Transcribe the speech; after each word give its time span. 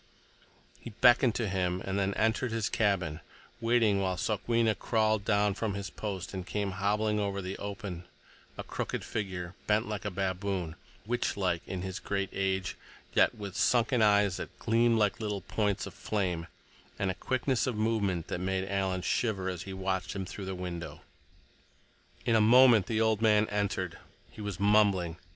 He 0.79 0.89
beckoned 0.89 1.35
to 1.35 1.47
him 1.47 1.79
and 1.85 1.99
then 1.99 2.15
entered 2.15 2.51
his 2.51 2.69
cabin, 2.69 3.19
waiting 3.59 4.01
while 4.01 4.17
Sokwenna 4.17 4.73
crawled 4.73 5.23
down 5.23 5.53
from 5.53 5.75
his 5.75 5.91
post 5.91 6.33
and 6.33 6.43
came 6.43 6.71
hobbling 6.71 7.19
over 7.19 7.39
the 7.39 7.55
open, 7.59 8.05
a 8.57 8.63
crooked 8.63 9.05
figure, 9.05 9.53
bent 9.67 9.87
like 9.87 10.03
a 10.03 10.09
baboon, 10.09 10.75
witch 11.05 11.37
like 11.37 11.61
in 11.67 11.83
his 11.83 11.99
great 11.99 12.29
age, 12.33 12.75
yet 13.13 13.35
with 13.35 13.55
sunken 13.55 14.01
eyes 14.01 14.37
that 14.37 14.57
gleamed 14.57 14.97
like 14.97 15.19
little 15.19 15.41
points 15.41 15.85
of 15.85 15.93
flame, 15.93 16.47
and 16.97 17.11
a 17.11 17.13
quickness 17.13 17.67
of 17.67 17.75
movement 17.75 18.25
that 18.27 18.39
made 18.39 18.67
Alan 18.67 19.03
shiver 19.03 19.49
as 19.49 19.61
he 19.61 19.71
watched 19.73 20.15
him 20.15 20.25
through 20.25 20.45
the 20.45 20.55
window. 20.55 21.01
In 22.25 22.35
a 22.35 22.41
moment 22.41 22.87
the 22.87 22.99
old 23.01 23.21
man 23.21 23.45
entered. 23.49 23.99
He 24.31 24.41
was 24.41 24.59
mumbling. 24.59 25.17